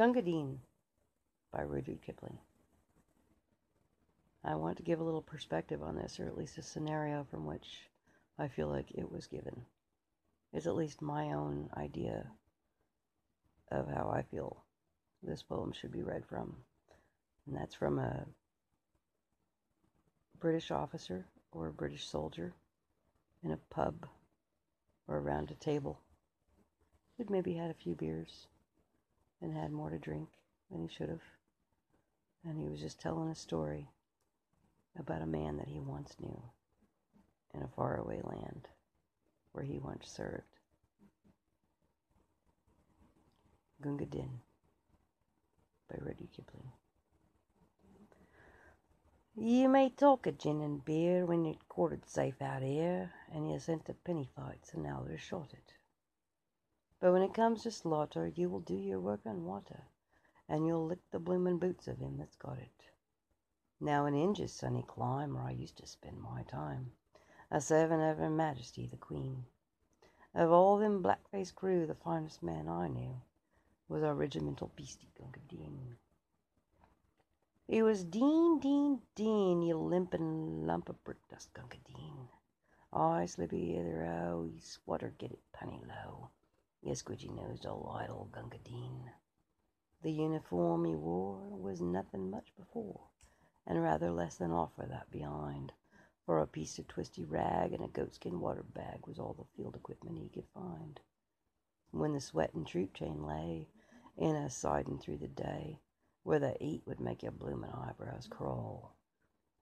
[0.00, 0.58] Gunga Din
[1.52, 2.38] by Rudyard Kipling.
[4.42, 7.44] I want to give a little perspective on this, or at least a scenario from
[7.44, 7.90] which
[8.38, 9.60] I feel like it was given.
[10.54, 12.24] It's at least my own idea
[13.70, 14.64] of how I feel
[15.22, 16.56] this poem should be read from.
[17.46, 18.24] And that's from a
[20.40, 22.54] British officer or a British soldier
[23.44, 24.08] in a pub
[25.06, 26.00] or around a table
[27.18, 28.46] who'd maybe had a few beers
[29.40, 30.28] and had more to drink
[30.70, 31.22] than he should have.
[32.44, 33.88] And he was just telling a story
[34.98, 36.42] about a man that he once knew
[37.54, 38.68] in a faraway land
[39.52, 40.44] where he once served.
[43.82, 44.40] Gunga Din
[45.88, 46.70] by Rudyard Kipling.
[49.36, 53.60] You may talk of gin and beer when you're quartered safe out here, and you're
[53.60, 55.72] sent to penny fights and Aldershot it.
[57.00, 59.84] But when it comes to slaughter, you will do your work on water,
[60.46, 62.90] and you'll lick the bloomin' boots of him that's got it.
[63.80, 66.92] Now in Injia's sunny clime, where I used to spend my time,
[67.50, 69.46] a servin' of Her Majesty the Queen.
[70.34, 73.22] Of all them black-faced crew, the finest man I knew
[73.88, 75.96] was our regimental bhisti Gunga Din.
[77.66, 82.28] He was Dean, Dean, Dean, you limpin' lump of brick dust, Gunga Din.
[82.92, 86.30] I slippy hither oh, you swatter get it panee lao.
[86.82, 89.10] You squidgy nosed old idol Gunga Din.
[90.00, 93.10] The uniform he wore was nothing much before,
[93.66, 95.74] and rather less than offer that behind,
[96.24, 99.76] for a piece of twisty rag and a goatskin water bag was all the field
[99.76, 101.00] equipment he could find.
[101.90, 103.68] When the sweatin' troop train lay
[104.16, 105.82] in a sidin' through the day,
[106.22, 108.96] where the heat would make your bloomin' eyebrows crawl.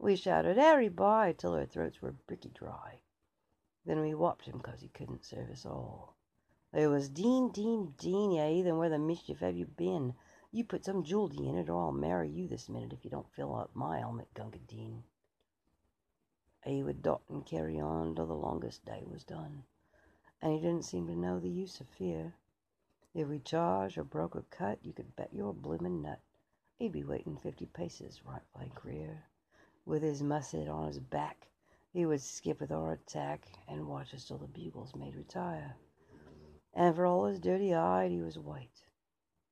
[0.00, 3.02] We shouted Harry by till our throats were bricky dry.
[3.84, 6.16] Then we whopped him 'cause he couldn't serve us all.
[6.76, 10.14] It was Dean, Dean, Dean, you heathen, where the mischief have you been?
[10.50, 13.30] You put some juldee in it, or I'll marry you this minute if you don't
[13.30, 15.04] fill up my helmet, Gunga Din.
[16.64, 19.62] He would dot and carry on till the longest day was done,
[20.42, 22.34] and he didn't seem to know the use of fear.
[23.14, 26.18] If we charged or broke a cut, you could bet your bloomin' nut
[26.76, 29.22] He'd be waiting fifty paces, right flank rear.
[29.86, 31.46] With his musket on his back,
[31.92, 35.76] he would skip with our attack and watch us till the bugles made retire.
[36.76, 38.82] And for all his dirty hide, he was white,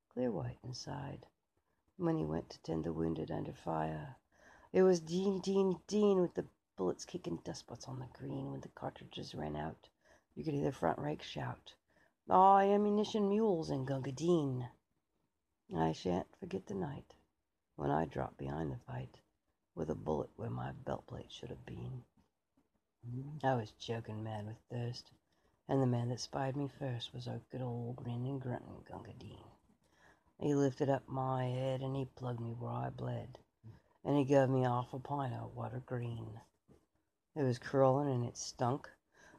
[0.09, 1.25] clear white inside.
[1.95, 4.17] When he went to tend the wounded under fire,
[4.73, 6.45] it was Dean, Dean, Dean, with the
[6.75, 8.51] bullets kicking dust spots on the green.
[8.51, 9.87] When the cartridges ran out,
[10.35, 11.73] you could hear the front rank shout,
[12.29, 14.67] "Ah, ammunition mules in Gunga Din!"
[15.73, 17.13] I shan't forget the night
[17.77, 19.17] when I dropped behind the fight
[19.75, 22.03] with a bullet where my belt plate should have been.
[23.43, 25.11] I was choking mad with thirst,
[25.67, 29.37] and the man that spied me first was our good old grinning, grunting Gunga Din.
[30.39, 33.37] He lifted up my head and he plugged me where I bled,
[34.03, 36.39] and he gave me off a pint of water green.
[37.35, 38.89] It was curling and it stunk,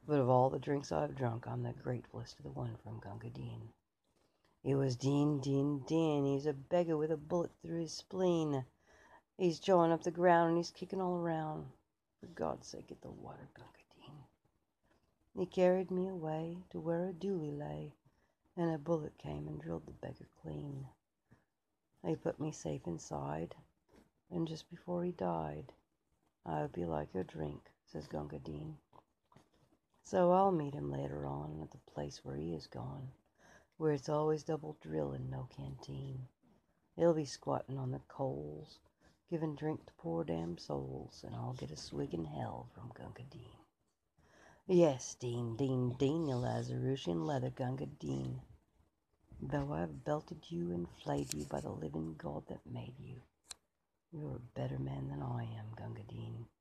[0.06, 3.30] but of all the drinks I've drunk, I'm the gratefullest of the one from Gunga
[3.30, 3.68] Din.
[4.64, 6.24] It was Dean, Dean, Dean.
[6.24, 8.64] He's a beggar with a bullet through his spleen.
[9.36, 11.66] He's jawing up the ground and he's kicking all around.
[12.20, 13.94] For God's sake, get the water, Gunga Din.
[15.34, 17.94] He carried me away to where a dooli lay,
[18.56, 20.88] and a bullet came and drilled the beggar clean.
[22.02, 23.54] They put me safe inside,
[24.30, 25.72] and just before he died,
[26.46, 28.78] I hope be like a drink, says Gunga Din.
[30.02, 33.12] So I'll meet him later on at the place where he is gone
[33.76, 36.26] where it's always double drill and no canteen.
[36.94, 38.78] He'll be squatting on the coals,
[39.28, 43.24] giving drink to poor damn souls, and I'll get a swig in hell from Gunga
[43.30, 43.63] Din.
[44.66, 48.41] Yes, Dean, Dean, Dean, you Lazarushian leather Gunga Dean.
[49.42, 53.20] Though I've belted you and flayed you by the living God that made you,
[54.12, 56.53] you're a better man than I am.